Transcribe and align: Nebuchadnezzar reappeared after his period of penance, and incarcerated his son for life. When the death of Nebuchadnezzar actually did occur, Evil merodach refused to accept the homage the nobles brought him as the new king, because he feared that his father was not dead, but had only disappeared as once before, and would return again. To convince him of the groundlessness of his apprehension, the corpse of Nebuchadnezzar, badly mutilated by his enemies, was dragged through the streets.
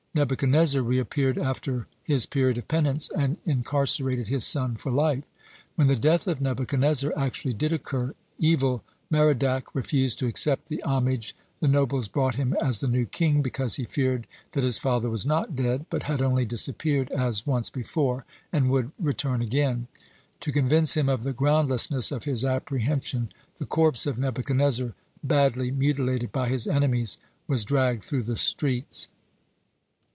Nebuchadnezzar 0.13 0.81
reappeared 0.81 1.37
after 1.37 1.87
his 2.03 2.25
period 2.25 2.57
of 2.57 2.67
penance, 2.67 3.09
and 3.17 3.37
incarcerated 3.45 4.27
his 4.27 4.45
son 4.45 4.75
for 4.75 4.91
life. 4.91 5.23
When 5.75 5.87
the 5.87 5.95
death 5.95 6.27
of 6.27 6.41
Nebuchadnezzar 6.41 7.13
actually 7.17 7.53
did 7.53 7.71
occur, 7.71 8.13
Evil 8.37 8.83
merodach 9.09 9.73
refused 9.73 10.19
to 10.19 10.27
accept 10.27 10.67
the 10.67 10.83
homage 10.83 11.33
the 11.61 11.69
nobles 11.69 12.09
brought 12.09 12.35
him 12.35 12.53
as 12.59 12.79
the 12.79 12.89
new 12.89 13.05
king, 13.05 13.41
because 13.41 13.75
he 13.75 13.85
feared 13.85 14.27
that 14.51 14.65
his 14.65 14.77
father 14.77 15.09
was 15.09 15.25
not 15.25 15.55
dead, 15.55 15.85
but 15.89 16.03
had 16.03 16.21
only 16.21 16.43
disappeared 16.43 17.09
as 17.11 17.47
once 17.47 17.69
before, 17.69 18.25
and 18.51 18.69
would 18.69 18.91
return 18.99 19.41
again. 19.41 19.87
To 20.41 20.51
convince 20.51 20.97
him 20.97 21.07
of 21.07 21.23
the 21.23 21.31
groundlessness 21.31 22.11
of 22.11 22.25
his 22.25 22.43
apprehension, 22.43 23.31
the 23.59 23.65
corpse 23.65 24.05
of 24.05 24.19
Nebuchadnezzar, 24.19 24.91
badly 25.23 25.71
mutilated 25.71 26.33
by 26.33 26.49
his 26.49 26.67
enemies, 26.67 27.17
was 27.47 27.63
dragged 27.63 28.03
through 28.03 28.23
the 28.23 28.35
streets. 28.35 29.07